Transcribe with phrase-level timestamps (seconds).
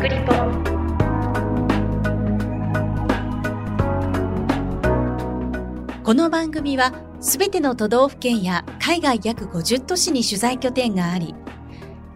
[0.00, 0.32] クリポ
[6.04, 11.34] この番組はすべての都道府県や海外約50都市に取材拠点があり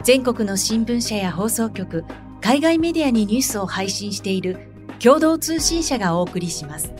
[0.04, 2.04] 全国の新聞社や放送局
[2.40, 4.68] 海外メディアにニュースを配信している
[5.00, 6.92] 共同通信社がお送りします。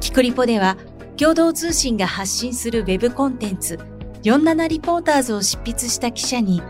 [0.00, 0.76] キクリポでは
[1.16, 3.78] 共同通信が発信するウェブコンテンツ
[4.22, 6.62] 47リポーターズを執筆した記者に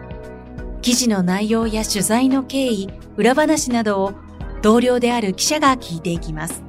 [0.82, 4.14] 記事の内容や取材の経緯、裏話などを
[4.62, 6.62] 同僚である記者が聞いていきます。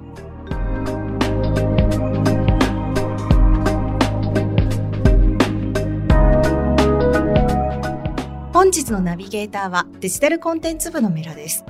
[8.53, 11.63] 本日のナビゲーターはデジタルコンテンツ部のメラです。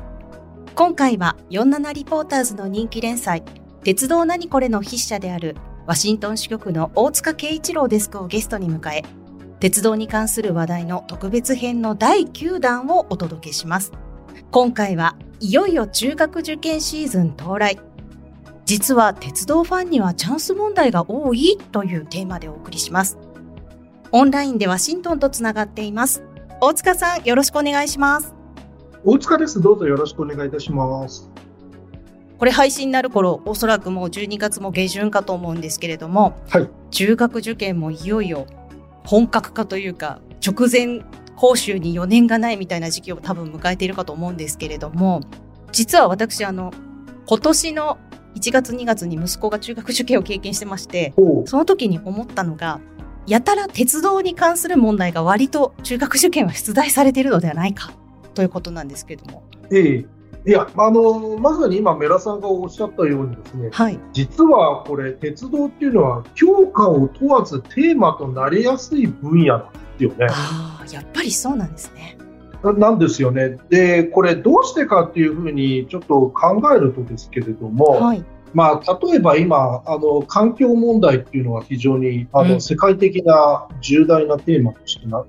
[0.73, 3.43] 今回は47リポーターズの人気連載、
[3.83, 5.55] 鉄道何これの筆者である
[5.85, 9.03] ワシントン支局の大塚圭一郎デスクをゲストに迎え、
[9.61, 13.91] 鉄道に関する話題の特別編の第9弾をお届けします。
[14.49, 17.79] 今回はいよいよ中学受験シーズン到来。
[18.65, 23.19] 実は鉄道ファンにはチャンス問題が多いというテーマでお送りします。
[24.11, 26.23] オンラインでワシントンとつながっています。
[26.59, 28.33] 大塚さん、よろしくお願いします。
[29.05, 29.61] 大塚です。
[29.61, 31.29] どうぞよろしくお願いいたします。
[32.39, 38.47] これ配信になる頃、おそらくもう12月も下旬かと思うんですけれども、はい、中学受験もいよいよ
[39.05, 41.01] 本格化というか直前
[41.35, 45.21] 講習に4年がないみたいな時期を多分迎えているかと思うんですけれども
[45.71, 46.71] 実は私あの
[47.27, 47.97] 今年の
[48.35, 51.13] 1月2月に息子が中学受験を経験してまして
[51.45, 52.79] その時に思ったのが
[53.27, 57.91] やたら鉄道に関する問題が割と中学受験は出題されているのではないか
[58.33, 59.43] ということなんですけれども。
[59.71, 70.27] ええいや、あのまさに今、メラさんがおっしゃったようにですね、はい、実はこれ、鉄道っていうのは、教科を問わずテーマとなりやすい分野なんですよね。
[70.29, 72.17] あやっぱりそうなんですね。
[72.63, 73.57] なんですよね。
[73.69, 78.23] で、これどうしてかっていうふうにちょっと考えるとですけれども、はい、
[78.53, 85.23] まあ、例えば今、あの、環境問題っていうのは非常に、あの、うん、世界的な重大なテーマとしてな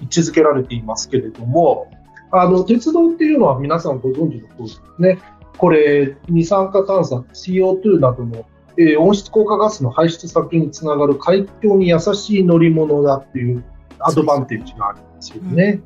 [0.00, 1.90] 位置づけられていますけれども、
[2.30, 5.18] あの、鉄道っていうのは皆さんご存知の通りですね。
[5.56, 8.44] これ、二酸化炭素、CO2 などの、
[8.76, 13.64] えー、温室効果ガスの排出先につながる環境に優しい乗り物だっていう
[13.98, 15.80] アドバンテージがあるんですよね。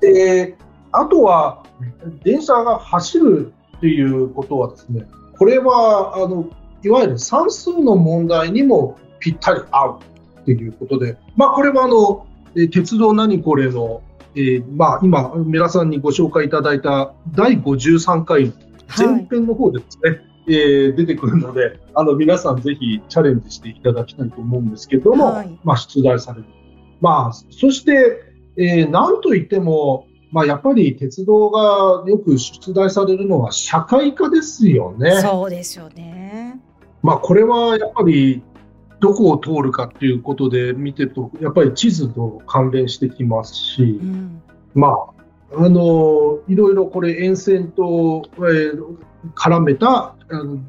[0.00, 0.56] で、
[0.92, 1.62] あとは、
[2.22, 5.06] 電車が走るっていうことはですね、
[5.38, 6.46] これは、あの、
[6.82, 9.98] いわゆる算数の問題にもぴったり合う
[10.40, 12.26] っていうことで、まあ、これはあの、
[12.70, 14.02] 鉄道何これの
[14.34, 18.52] えー、まあ、今、メラさんにご紹介いただいた第53回
[18.96, 26.46] 前編の方でですね、はい、えー、出てくるので、あの、皆さんぜひチャレンジしていただきたいと思うんですけども、はい、まあ、出題される。
[27.00, 28.22] まあ、そして、
[28.56, 35.20] えー、なんといっても、まあ、やっぱり鉄道がよく出題されるのは社会科ですよね。
[35.20, 36.58] そうですよね。
[37.02, 38.42] まあ、これはやっぱり
[39.02, 44.40] どこを通るかっていうことで見てると、やっぱり地図と関連してきますし、うん、
[44.74, 44.96] ま
[45.50, 48.96] あ、あの、いろいろこれ沿線と、えー、
[49.34, 50.14] 絡めた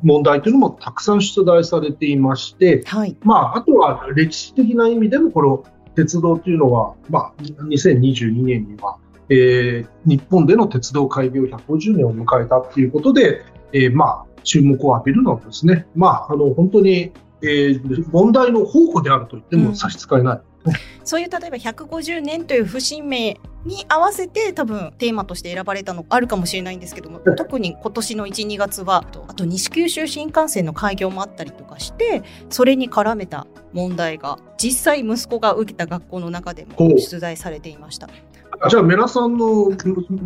[0.02, 5.64] 問題というのもたくさん出題されていまして、はい、まあ、あとは歴史的な意味でも、この
[5.94, 8.98] 鉄道というのは、まあ、2022年には、
[9.30, 17.12] えー、日本での鉄道開業150年を迎えたということで、えー、まあ、注目を浴びるのはですね、まあ、あの、本当に
[17.44, 20.42] えー、問題の宝庫であると言っても差し支えない。
[20.66, 20.74] うん、
[21.04, 38.10] そういう例えば150年という節目に合わせて多分テーマとして選ばれたのあるかもしれないんですけども特に今年の1、2月はあと西九州新幹線の開業もあったりとかしてそれに絡めた問題が実際息子が受けた学校の中でも出題されていました。
[38.70, 39.72] じゃあ、メラさんの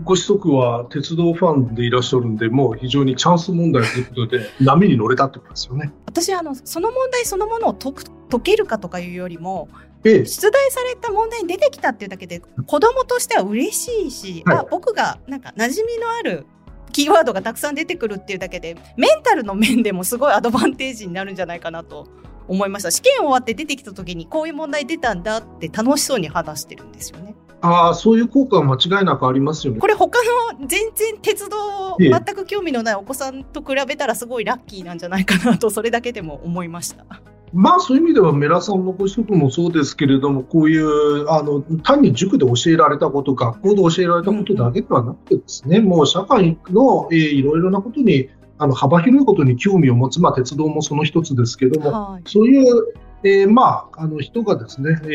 [0.03, 5.91] ご子息は鉄道ファンでいらっしゃるんで、もう非常にチャンス問題ということで、波に乗れたってことですよね。
[6.05, 7.93] 私あの、その問題そのものを解
[8.29, 9.69] 解けるかとかいうよりも、
[10.03, 16.45] ええ、出題された問題に出てきたっていうだけで、子供としては嬉しいし、はい、あ僕がなんか馴染みのある
[16.91, 22.07] キーワードがたくさん出てくるっていうだけで、メンタルの面でもすごいアドバンテージになるんじゃないかなと
[22.47, 22.91] 思いました。
[22.91, 27.35] 試験終わって出てきた時にこういう問題出たんだって楽しそうに話してるんですよね。
[27.61, 29.79] ああ、そういう効果は間違いなくありますよね。
[29.79, 30.19] これ他
[30.59, 37.05] の全然鉄道全く興味のないお子さんと比べたらすごいラッキーなんじゃないかなと、それだけでも思いました。
[37.53, 48.29] まあそういう意味ではメラさんのご子息もそうですけれども、こういうあの単に塾で教えられたこと、学校で教えられたことだけではなくてですね、うん、もう社会の、えー、いろいろなことに
[48.59, 52.93] あの幅広いことに興味を持つ、まあ、鉄道もその一つですけども、はい、そういう
[53.23, 55.07] えー、まあ、あの人がですね、え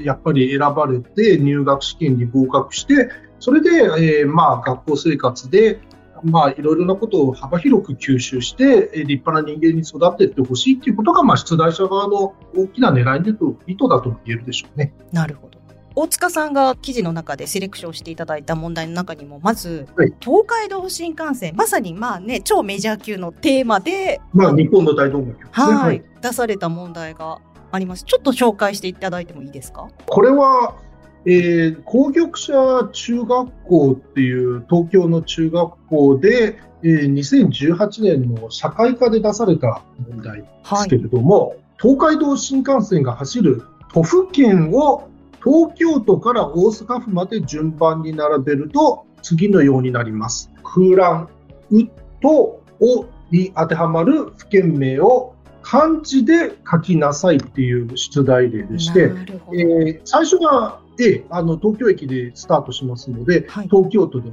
[0.00, 3.10] ー、やっぱり選ばれて入学試験に合格して、
[3.40, 5.80] それで、えー、まあ、学校生活で、
[6.22, 14.94] まあ、いろいろなことを幅広く吸収して、立派な人間に育っていってほしいということが、まあ、出題者側の大きな狙いでと意図だと言えるでしょうね。
[15.10, 15.61] なるほど。
[15.94, 27.38] 大塚さんが記事の中でセレクションしていただいた問題の中にもまず、はい、東海道新幹線まさにまあね超メジャー級のテーマで、まあ、日本の大動脈、ね、はい、出された問題が
[27.70, 28.04] あります。
[28.04, 29.88] ちょっと紹介していただいてもいいですか？
[30.06, 30.76] これは
[31.24, 43.62] えー、工玉者中学校っていう東京の中学校で、えー、2018年の社会科で出された問題ですけれども、はい、東海道新幹線が走る
[43.92, 45.08] 都府県を
[45.44, 50.50] 東京都から大阪府まで順番に並べると次のようになります。
[50.62, 51.28] 空欄、
[51.70, 51.84] う
[52.20, 59.12] と、おに当てはまる府県名を漢字で書きなさいっていう出題例でして、
[59.52, 64.30] えー、最初がで、あの、東京駅でスタートしますので、はい、東京都で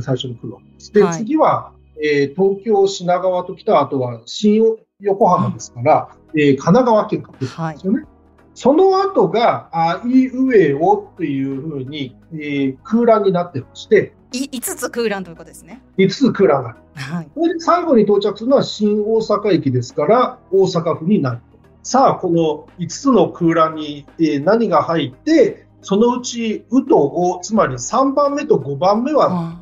[0.00, 0.92] 最初に来るわけです。
[0.92, 1.72] で、はい、次は、
[2.02, 4.62] えー、東京、品川と来た後は、新
[5.00, 7.98] 横浜ですから、えー、神奈川県が来るんですよね。
[8.00, 8.08] はい、
[8.54, 15.82] その後が、あいうえおっていうふうに、えー、空欄になってまして、5つ空欄ということですね。
[15.98, 16.78] 5つ空欄がある。
[16.94, 21.40] はい、で最後に到着するのは新大阪駅ですから、大阪府になる。
[21.82, 29.58] さあ、この5つの空欄に、えー、何が入って、そのうち、うとお、つまり3番目と5番目は、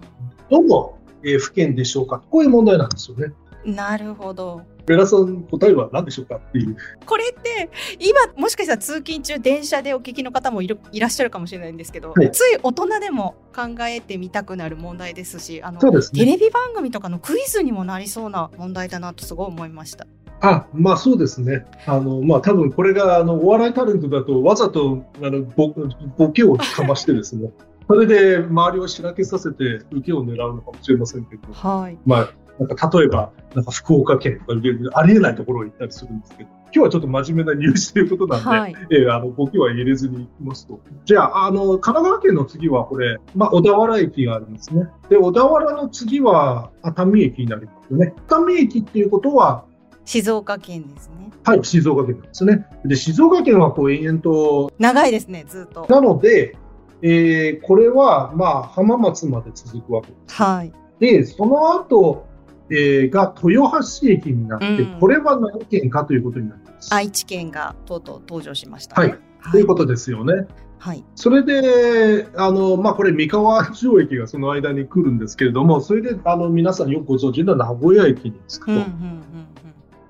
[0.51, 3.33] どの、えー、府県でしょうかこういう問題なんですよね。
[3.65, 4.63] なるほど。
[4.89, 6.75] ベラさん、答えは何でしょうかっていう。
[7.05, 7.69] これって、
[7.99, 20.07] 今、もしかしたら通勤中、電車でお聞きの方もいるいらっしゃるかもしれないんですけど、はい、つい大人でも考えてみたくなる問題ですし、あの、ね、テレビ番組とかのクイズにもなりそうな問題だなとすごい思いました。
[20.41, 21.67] あ、まあそうですね。
[21.87, 25.75] あの、まあ多分これが、あの、お笑いタレントだとわざと、あの、ボ
[26.17, 27.51] ボケをかましてですね、
[27.89, 31.99] それで周りをしらけさせて受けを狙うのかもしれませんけど、はい。
[32.07, 34.53] まあ、なんか例えば、なんか福岡県とか
[34.95, 40.81] ありえないところを行ったりするんですけど、今日はちょっと真面目なニュースということなんで、はい、えー、あの、ボケは入れずにいきますと。
[41.05, 44.87] じゃあ、あの、神奈川県の次はこれ、まあ、小田原駅があるんですね。
[45.09, 48.13] で、小田原の次は熱海駅になりますよね。
[48.29, 49.65] 熱海駅っていうことは、
[50.05, 51.31] 静岡県ですね。
[51.45, 52.67] はい、静岡県なんですね。
[52.85, 54.71] で、静岡県はこう延々と。
[54.79, 55.87] 長いですね、ずっと。
[55.89, 56.57] なので、
[57.01, 60.35] えー、これは、まあ、浜松まで続くわけです。
[60.35, 60.73] はい。
[60.99, 62.27] で、その後、
[62.71, 66.95] えー、が豊橋駅になって、うん、これは何県かということになります。
[66.95, 69.19] 愛知県がとうとう登場しました、ね、はい。
[69.53, 70.47] ということですよね。
[70.79, 78.73] はい、それで、あのまあ、これ、三河城駅がその間に来るんですけれども、それであの皆さんよくご存知の名古屋駅に着くと。
[78.73, 79.58] うんうんうん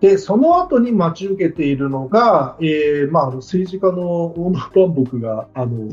[0.00, 5.88] で、その後に待ち受けているのが、えー、まあ、政治家の大野万博が、あの、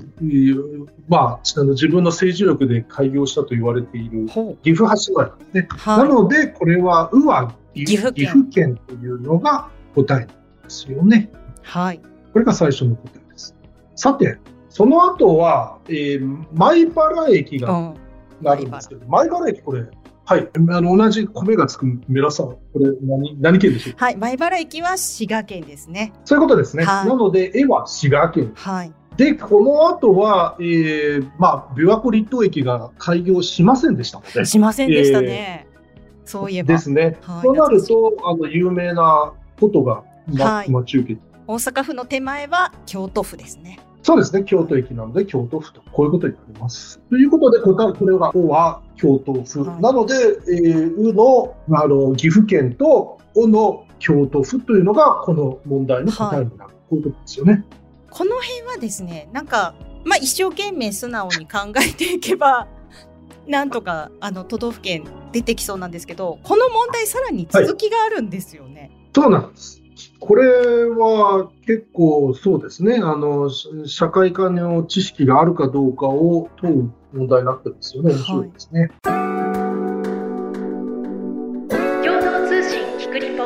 [1.08, 4.28] まあ、あの自分の政治力で開業したと言われている
[4.62, 5.68] 岐阜羽島なんですね。
[5.72, 8.14] はい、なので、これは、うは岐阜
[8.52, 10.32] 県というのが答えで
[10.68, 11.32] すよね。
[11.64, 12.00] はい。
[12.32, 13.56] これが最初の答えです。
[13.96, 14.38] さて、
[14.70, 17.94] その後は、えー、米原駅が
[18.46, 19.86] あるんですけど、米原駅これ、
[20.26, 20.50] はい。
[20.70, 23.96] あの、同じ米がつくメラさん、これ何、何県でしょう？
[23.98, 24.16] はい。
[24.16, 26.14] 米原駅は滋賀県ですね。
[26.26, 26.84] そういうことですね。
[26.84, 28.52] はい、なので、絵は滋賀県。
[28.56, 28.94] はい。
[29.18, 34.46] で、この後は、えー、まあ、琵琶湖立東駅が開業しませんでしたので。
[34.46, 35.68] しませんでしたね。
[35.72, 36.68] えー、そういえば。
[36.68, 37.18] ですね。
[37.22, 40.04] はい、となると、あの、有名なことが、
[40.34, 41.22] ま、はい、待ち受けて。
[41.48, 43.80] 大阪府の手前は京都府ですね。
[44.06, 44.44] そうですね。
[44.44, 47.00] 京都駅なので、京都府と、こういうことになります。
[47.10, 49.64] ということで、これこれが、O は京都府。
[49.64, 50.14] はい、なので、
[50.48, 56.70] えー、うの、あの、岐阜県と、おの京都府というのが、この問題の答えになる。
[56.70, 57.66] はい、こういうことですよね。
[58.12, 62.68] この辺はですね、なんか、まあ、一生懸命素直に考えていけば、
[63.50, 68.82] なんとか、あの、都道府県出てきそうなんですけど、この問題さらに続きがあるんですよね。
[68.82, 69.82] はい、そうなんです。
[70.20, 73.50] これは結構そうですね、あの
[73.86, 78.92] 社会科の知識があるかどうかを問う問題になってるんですよね、面白いですね。
[79.04, 79.14] 共
[82.22, 83.46] 同通信キクリポ。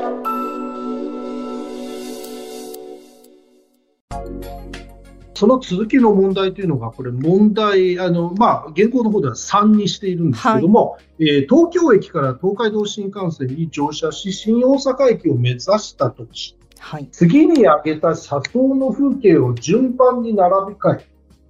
[5.33, 21.05] その続きの問題というのが、これ問題、あの、まあ、現行の方では3にしているんですけども、はい、えー、東京駅から東海道新幹線に乗車し、新大阪駅を目指したとし、はい、次に挙げた車窓の風景を順番に並び替え、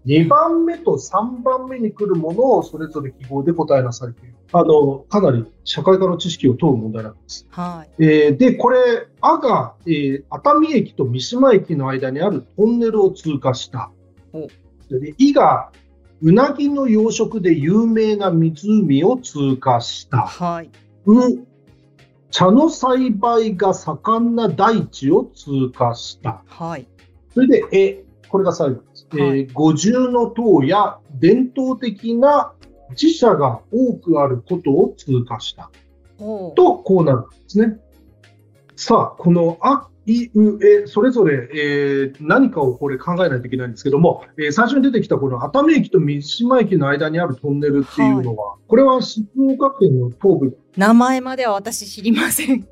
[0.05, 7.47] 2番目と3番目に来るものをそれぞれ記号で答えなさいという、あの、かなり社会科の知識を問う問題なんです。
[7.51, 8.03] はい。
[8.03, 13.91] えー、で、これ、あが、えー、熱海駅と三島駅の間にあるトンネルを通過した。
[14.89, 15.71] で、いが、
[16.21, 20.25] うなぎの養殖で有名な湖を通過した。
[20.25, 20.69] はい。
[21.05, 21.45] う、
[22.31, 26.43] 茶の栽培が盛んな大地を通過した。
[26.47, 26.87] はい。
[27.33, 29.07] それで、え、これが最後です。
[29.11, 32.53] はい、えー、五重の塔や伝統的な
[32.91, 35.71] 自社が多くあることを通過した。
[36.55, 37.79] と、こうなるんですね。
[38.75, 50.57] さあ、このあいうえ、それぞれ、えー、何かをこれ考えないといけないんですけども、えー、最初に出てきたこの熱海駅と三島駅の間にあるトンネルっていうのは、はい、これは静岡県の東部。
[50.77, 52.67] 名前までは私知りません。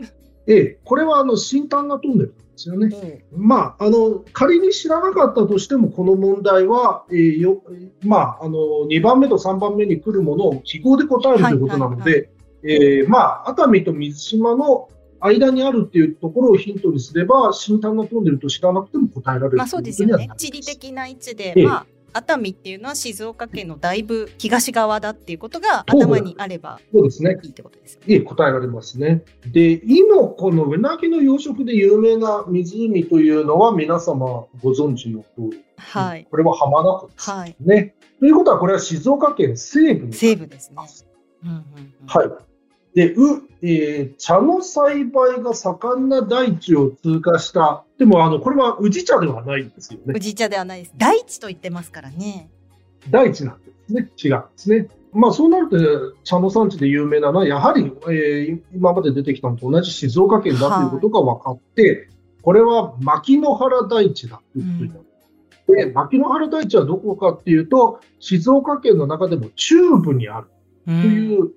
[0.47, 3.23] ええ、これはあの新丹那トンネルなんですよね。
[3.33, 7.61] うん、まあ、あの、仮に知らなかったとしても、この問題は、えー、よ、
[8.03, 8.57] まあ、あの、
[8.89, 12.29] 2番目と3番目に来るものを記号で答えるということなので、
[12.63, 14.89] えまあ、熱海と水島の
[15.21, 20.29] 間にあるっていうところをヒントにすれば、新丹那トンネルと知らなくても答えられるまあそうですよね。
[20.37, 27.37] 地理的な位置で、ええ、まあ、熱海っていうのは静岡県のだいぶ東側だっていうことが頭にあればそうですね。
[27.43, 28.19] いいってことですね。
[28.21, 29.23] 答えられますね。
[29.45, 35.63] で、今このうなぎの養殖で有名な湖というのは皆様ご存知の通り。
[35.77, 36.27] はい。
[36.29, 37.75] これは浜名湖ですね。
[37.75, 37.93] はい。
[38.19, 40.77] ということはこれは静岡県西部に西部ですね。
[41.43, 41.63] うんうんうん、
[42.07, 42.29] はい。
[42.97, 47.85] で、う、えー、茶の栽培が盛んな大地を通過した。
[47.99, 50.15] でも、あの、これは宇治茶ではないんですよね。
[50.15, 50.95] 宇治茶ではないです。
[50.97, 52.49] 大地と言ってますからね。
[53.11, 54.09] 大地なんですね。
[54.17, 54.87] 違うんですね。
[55.13, 62.07] まあ、そうなると、茶の産地で有名なのは、やはり、えー、今まで出てきたのと同じ静岡県だということが分かって、はい、
[62.41, 65.01] これは牧之原大地だということになる。
[65.67, 70.47] うん、で、牧之原大地はどこかっていうと、静岡県の中でも中部にある
[70.87, 71.51] という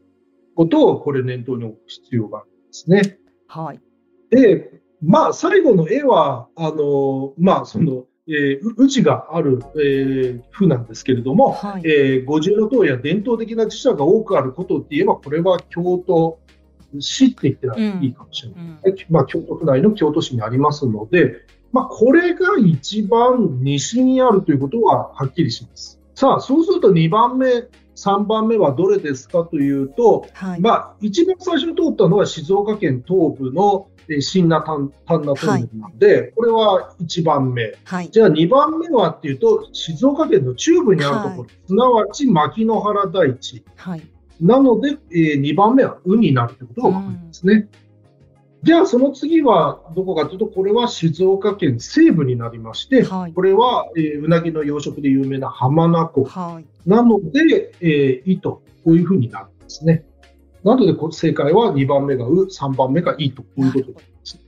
[0.61, 3.19] ことを、これ念頭に置く必要があるんですね。
[3.47, 3.81] はい。
[4.29, 16.39] で、まあ、最後の絵は、あの、まあ、その、えー、宇治がある、えー、風なんですけれども、はい、えー、五重塔や伝統的な寺社が多くあることって言えば、これは京都
[16.99, 21.37] 市って言ってはいいかもしれない、うんうん、まあ、京都府内の京都市にありますので、
[21.73, 25.99] まあ、これが一番西にあるということははっきりします。
[26.15, 27.65] さあ、そうすると2番目
[28.01, 33.89] 3番目はどれですかというと、はい、まあ、一番最初に通ったのは静岡県東部の
[34.21, 43.65] 新名丹那トンネルなので、はい、これは1番目、はい、じゃあ2番目はっていうと、静岡県の中部にあるところ、すなわち牧之原大地。
[44.41, 47.69] なので、えー、2番目は運になるということが分かりますね。
[48.63, 56.25] じゃあ、その次はどこかというと、これは静岡県西部になりまして、はい、これは、えー、うなぎの養殖で有名な浜名湖。
[56.25, 60.05] はい、なので、えー、いと、こういうふうになるんですね。
[60.63, 64.39] なので、正解は2番目がう、3番目がいと、こういうことです。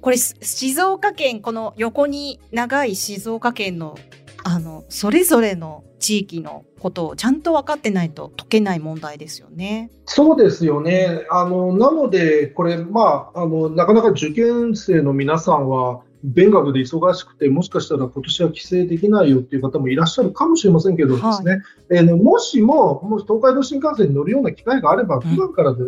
[0.00, 3.96] これ、静岡県、この横に長い静岡県の
[4.44, 9.90] あのそれぞれの地域のことをちゃんと分かってないと解けない問題ですよね。
[10.06, 11.26] そうですよね。
[11.30, 25.84] あのなので、これ、まああの、なかなか受験生の皆さんは、勉学で忙しくて、もしかしたら今年は帰省できないよっていう方もいらっしゃるかもしれませんけどですね、はい、えー、もしも、もし東海道新幹線に乗るような機会があれば、普段からで、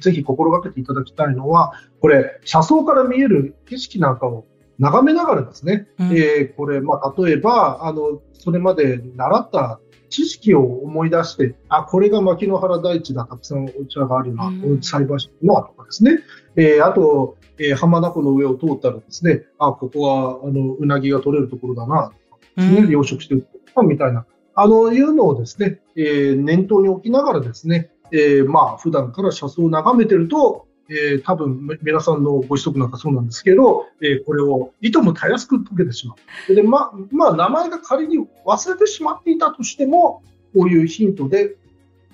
[0.00, 4.44] ぜひ心がけていただきたいのは、これ、車窓から見える景色なんかを
[4.78, 16.20] 眺めながらですね、うん、えー、これ、まあ、例えば、あの、それまで習った知識を思い出して、あ、これが牧之原大地だ、たくさんお茶があるな、うん、栽培してるな、とかですね。
[16.56, 22.12] えー、あと、えー、浜名湖の上を通ったらですね、あ、ここは、あの、うなぎが取れるところだな、
[22.56, 23.46] ね、うん、養殖してる
[23.82, 36.14] みたいな、あの、いうのをですね、えー、念頭に置きながらですね、えー、まあ、普段から車窓を眺めてると、えー、多分皆さんのご子息なんかそうなんですけど、えー、これをいともたやすく解けてしま
[36.48, 36.54] う。
[36.54, 40.22] で、ま、まあ、名前が仮に忘れてしまっていたとしても、
[40.54, 41.56] こういうヒントで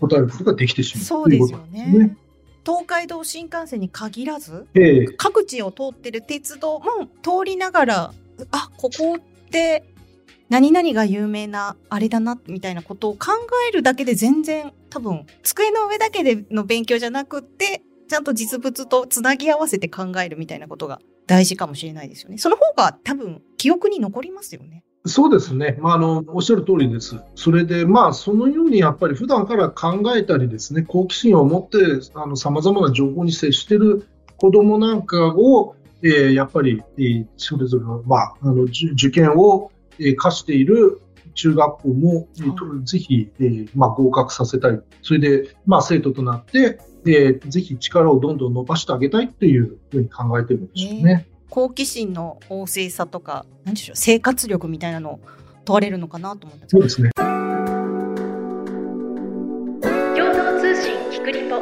[0.00, 1.86] 答えることができてしまうそうですよね。
[1.86, 2.16] ね
[2.64, 8.14] 東海道新幹線に限らず、えー、各地を通ってる鉄道も通りながら、
[8.52, 9.84] あ、ここって
[10.48, 13.28] 何々が有名なあれだなみたいなことを考
[13.68, 22.38] えるだけで全然多分机の上だけでの勉強じゃなくってちゃんと実物とつなぎ合わせて考えるみたいなことが大事かもしれないですよね。
[22.38, 24.82] その方が多分記憶に残りますよね。
[25.06, 27.20] そうですね、まあ、あのおっしゃる通りです。
[27.36, 34.04] それで、まあ、そのようにやっぱり普段から考えたりですね、好奇心を持ってさまざまな情報に接している
[34.36, 41.00] 子どもなんかを、えー、やっぱり、えー、それぞれの,、まあ、あの受験を、えー、課している
[41.34, 51.26] 中学校も、えー、ぜひ、えーまあ、合格させたい、それで、まあ、生徒となって、で、ぜひ力をどんどん伸ばしてあげたいっていうふうに考えてるんでしょうね。
[51.28, 55.20] えー、好奇心の旺盛さとか、何でしょう、生活力みたいなのを
[55.64, 57.10] 問われるのかなと思ってそうですね。
[57.10, 57.28] 共
[60.32, 61.60] 同通信キクリポ。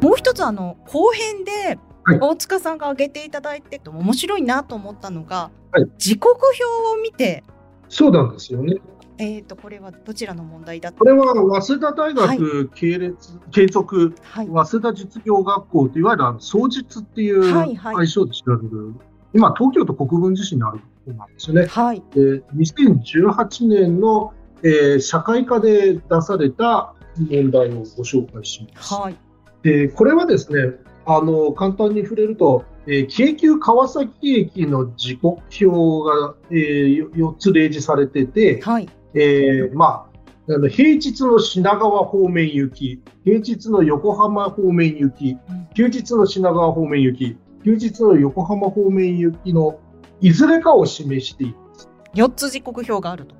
[0.00, 1.78] もう一つあの後編で、
[2.18, 6.64] 大塚さんが挙げていただいて面白いなと思ったのが、はい、時刻表
[6.98, 7.44] を見て
[7.88, 8.76] そうなんですよね
[9.20, 18.94] えっ、ー、とこれはどちらの問題だこれは早稲田大学系列、はい、継続、はい、早稲田実業学校といわゆるあの双実っていう愛称で知られる、はいはい、
[19.34, 21.66] 今東京都国分寺市にあるところなんですよね。
[21.66, 28.94] はい、で2018年の、えー、社会科で出された問題をご紹介します。
[28.94, 29.16] はい、
[29.62, 40.06] でこれはですねあの簡単に触れると、えー、京急川崎駅の時刻表が、えー、4つ例示されてて、はいえー、ま
[40.48, 45.36] あ、あの平日の品川方面行き、平日の横浜方面行き、
[45.74, 49.78] 休日の品川方面行き、休日の横浜方面行きの
[50.20, 51.88] いずれかを示しています。
[52.14, 53.34] 4つ時刻表があると。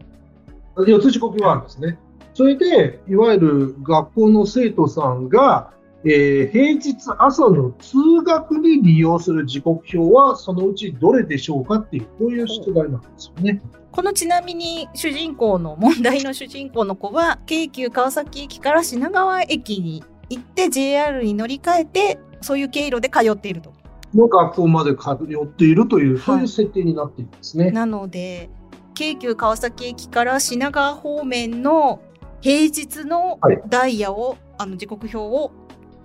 [0.76, 1.98] 4つ時刻表があるんですね。
[2.34, 5.72] それで、いわゆる学校の生徒さんが、
[6.04, 13.60] えー、平日朝の通学に利用する時刻表はそのうちどれでしょうかっていう、こういう出題なんですよね。
[13.92, 23.72] このちなみに主人公の問題の主人公の子は京急川崎駅から品川駅に行って JR に乗り換えてそういう経路で通っていると。
[24.14, 27.70] の学校まで通っているという、そういう設定になっているんですね。
[27.70, 28.48] なので
[28.94, 32.00] 京急川崎駅から品川方面の
[32.40, 33.38] 平日の
[33.68, 35.52] ダイヤを、はい、あの時刻表を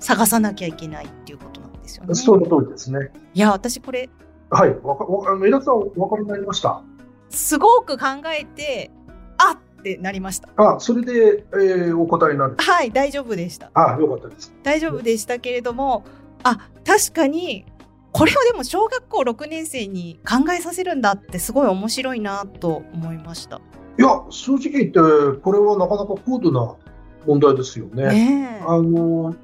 [0.06, 2.14] 探さなきゃいけないっていうことなんですよね。
[2.14, 3.12] その通りですね。
[3.34, 4.08] いや、私これ。
[4.52, 6.84] はい、わか、わか、皆さんお分かりになりました？
[7.32, 8.06] すごく考
[8.40, 8.92] えて、
[9.40, 10.50] あってなりました。
[10.58, 12.56] あ、それで、えー、お答えになる。
[12.56, 13.72] はい、大丈夫でした。
[13.74, 14.54] あ、よかったです。
[14.62, 16.06] 大丈夫でしたけれども、
[16.44, 17.66] あ、確かに。
[18.12, 23.60] これをでも小学校6年生に考えさせるんだってすごい面白いなと思いました。
[23.98, 26.76] いや、正直言って、これはなかなか高度な
[27.26, 28.04] 問題ですよね。
[28.06, 29.36] ねあの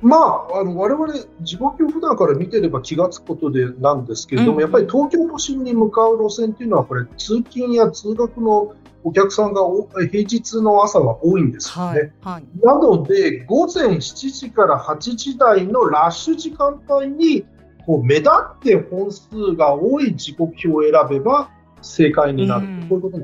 [0.00, 9.62] まあ、あの我々、地獄を普段から見てれば気がつくことでなんですけれども、うん、やっぱり東京都心に向かう路線っていうのは、これ、通勤や通学のお客さんが
[10.10, 12.12] 平日の朝は多いんですよね。
[12.20, 17.44] はいはい、なので、午前7時から8時台のラッシュ時間帯に、
[17.86, 23.18] こう目立って本数が多い時刻表を選べば正解になる、うん、こういうこと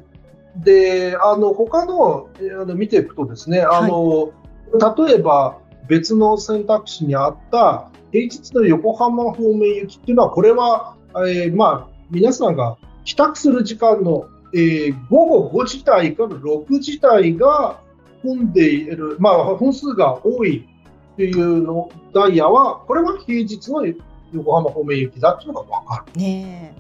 [0.64, 17.80] で、あの他のあの見ていくとですね、あの、はい、例えば、別の選択肢にあった平日の横浜方面行きっていうのは、これは、えー、まあ、皆さんが帰宅する時間の、えー、午後5時台から6時台が
[18.22, 20.66] 混んでいる、まあ、本数が多い
[21.14, 23.84] っていうのダイヤは、これは平日の
[24.32, 26.20] 横浜方面行きだっていうのが分かる。
[26.20, 26.74] ね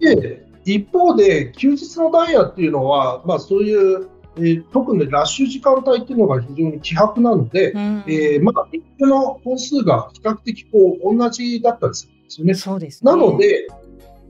[0.00, 12.54] で一方で、休日のダイヤっていうのは、まあ、そういうえー、特にラッシュ時間帯っていうのが非常に希薄なので、うん、えー、まあ、一定の本数が比較的こう同じだったりするんですよね。
[12.54, 13.68] そうです、ね、なので、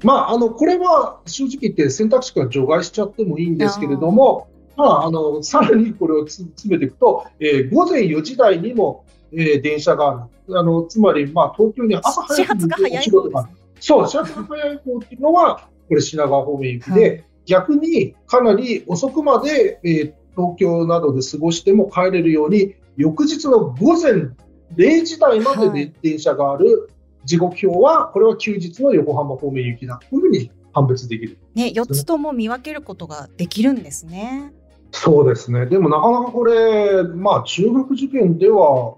[0.02, 10.30] まあ、あのこれは正直言って選択肢から除外しちゃってもいいんですけれども、まあ、あのさらにこれを詰めていくと、えー、午前4時台にも、えー、電車がある。
[10.58, 13.48] あのつまり、まあ、東京に朝早くお仕事がある。
[13.80, 24.30] そう、始発が早い方っていうのは、これ品川方面行きで、はい逆にかなり遅くまで、えー、東京などで過ごしても帰れるように、翌日の午前
[24.76, 26.90] 0時台までで電車がある
[27.24, 31.38] 時刻表は、これは休日の横浜方面行きだというふうに判別できる。
[31.54, 34.52] ね、4つとも見分けることができるんですね。
[34.92, 35.66] そうですね。
[35.66, 38.96] でもなかなかこれ、まあ中学受験では、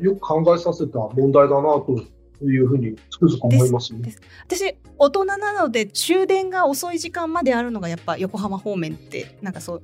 [0.00, 2.02] よく考えさせた問題だなと
[2.44, 4.14] いうふうにつくづく思いますね。
[4.46, 9.82] 私大人なので終電が遅い時間まであるのがやっぱ横浜方面ってなんかそう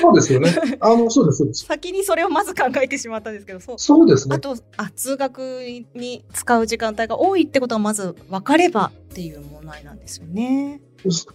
[0.00, 0.50] そうですよね。
[0.80, 1.64] あのそうですそうです。
[1.66, 4.36] 先にそれをまず考えてしまったんですけど、そうそうですね。
[4.36, 5.38] あとあ通学
[5.94, 10.80] に使う時間帯が多いってことがまず分かればっていう問題なんですよね。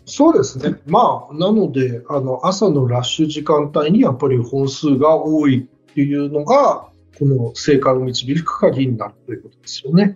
[0.06, 0.76] そうですね。
[0.86, 6.91] まあなのであの朝のラッシュ時間帯にやっぱり本数が多いっていうのが
[7.22, 10.16] この成果を導く鍵になるということですよね。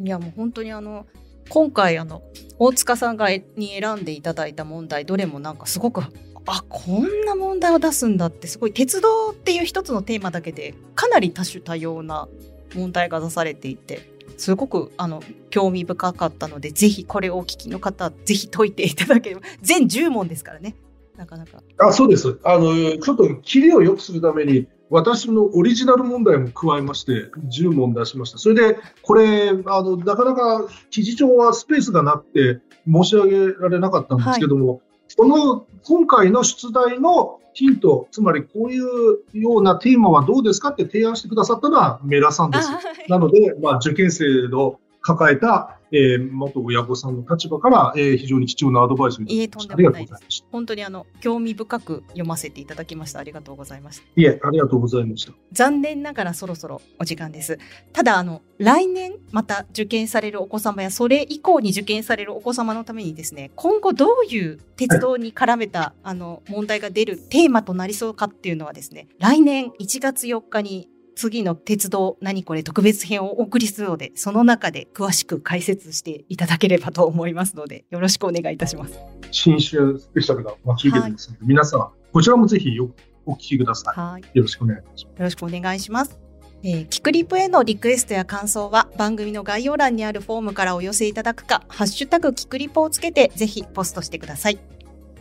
[0.00, 1.04] いやもう本当にあの
[1.48, 2.22] 今回あの
[2.60, 3.44] 大塚さんがに
[3.80, 6.00] 選んでいただいた問題どれもなんかすごく
[6.46, 12.28] あこんな問題を出すんだってすごい鉄道っていう一つのテーマだけでかなり多種多様な
[12.72, 20.76] 問題が出されていてすごくあの興味深かったのでぜひこれをお聞きの方ぜひ解いていただければ全10問ですからね。
[21.16, 21.62] なかなか。
[21.78, 22.38] あそうです。
[22.44, 28.38] あのちょっとキリを良くするために私のオリジナル問題も加えまして、10問出しました。
[28.38, 38.84] それで、これ、あの、なかなか記事上はスペースがなくて申し上げられなかったんですけども、その今回の出題のヒント、つまりこういう
[39.32, 42.70] ようなテーマはどうですかって提案してくださったのはメラさんです。
[43.08, 50.46] なので、まあ、受験生の抱えたえー、元親御さんの立場から、えー、非常に貴重なアドバイスをいただきありがとうございました。
[50.50, 53.20] 本当にあの興味深く読ませていただきました。
[53.20, 54.04] ありがとうございました。
[54.16, 55.32] いえ、ありがとうございました。
[55.52, 57.58] 残念ながらそろそろお時間です。
[57.92, 78.98] ただ、あの、来年また受験されるお子様や、それ以降に受験されるお子様のためにですね、今後どういう鉄道に絡めた、はい、あの問題が出るテーマとなりそうかっていうのはですね、来年1月4日に次の鉄道何これ特別編をお送りするので、その中で詳しく解説していただければと思いますので、よろしくお願いいたします。
[79.30, 84.00] 新春スペシャルが待ち受けてますので、はい、皆さん、こちらもぜひお聞きください。
[84.00, 84.22] はい。
[84.34, 85.02] よろしくお願いします。
[85.02, 86.18] よろしくお願いします。
[86.66, 94.58] えー、キクリプへのリクエストや感想は番組の概要欄にあるフォームからお寄せいただくか、ハッシュタグキクリポをつけてぜひポストしてください。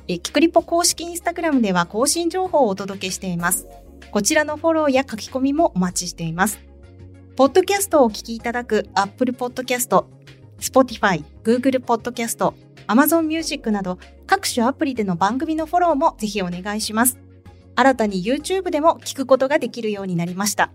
[0.07, 3.67] えー、キクリポ公式インスタグラムでは更新情報をお届けしています。
[4.13, 6.59] こちらのフォローや書き込みもお待ちしています。
[7.35, 10.05] ポッドキャストをお聞きいただく Apple Podcast、
[10.59, 12.53] Spotify、Google Podcast、
[12.85, 13.97] Amazon Music など
[14.27, 17.17] 各種アプリでの番組のフォローもぜひお願いします。
[17.73, 20.71] 新たに YouTube でも聞くことができるようになりました。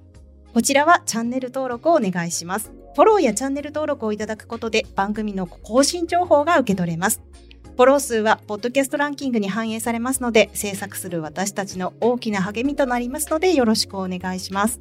[0.53, 2.72] こちらはチャンネル登録をお願いします。
[2.96, 7.22] フォローやチャンネル登録をいただくことで番組の更新情報が受け取れます。
[7.78, 14.80] フォロー数はポッドキャストランキングに反映されますので、制作する私たちの大きな励みとなりますので、よろしくお願いします。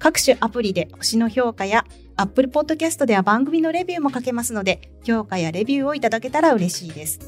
[0.00, 1.84] 各種アプリで星の評価や
[2.16, 7.20] Apple Podcast では番組のレビューも書けますので、評価やレビューをいただけたら嬉しいです。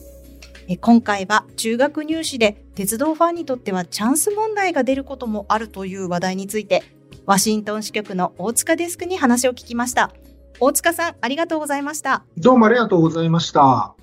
[0.80, 6.82] 今回は中学入試で鉄道ファンにとってはチャンス問題が出ることもあるという話題について、
[7.26, 10.10] ワシントン支局の大塚デスクに話を聞きました。
[10.58, 12.24] 大塚さん、ありがとうございました。
[12.36, 13.94] どうもありがとうございました。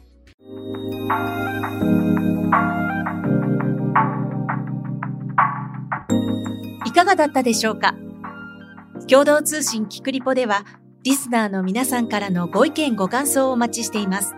[6.86, 7.95] いかがだったでしょうか？
[9.08, 10.65] 共同通信キクリポでは、
[11.03, 14.34] リスナーの皆さんからのご意見ご感想をお待ちしています。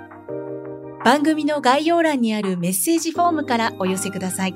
[1.03, 4.51] 番組の概要欄にあるメッセージフォームからお寄せください。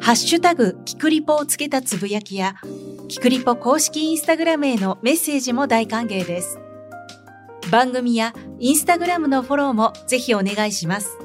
[0.00, 2.54] ハッシュタグ、キクリポをつけたつぶやきや、
[3.08, 6.58] キクリポ公式インスタグラムへのメッセージも大歓迎です。
[7.72, 11.16] 番組やインスタグラムのフォローもぜひお願いします。